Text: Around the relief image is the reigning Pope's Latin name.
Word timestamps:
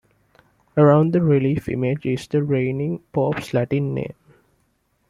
Around 0.75 1.13
the 1.13 1.21
relief 1.21 1.69
image 1.69 2.07
is 2.07 2.27
the 2.27 2.41
reigning 2.41 3.03
Pope's 3.13 3.53
Latin 3.53 3.93
name. 3.93 4.15